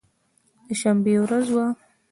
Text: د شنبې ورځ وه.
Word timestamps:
د 0.67 0.67
شنبې 0.79 1.15
ورځ 1.23 1.47
وه. 1.55 1.65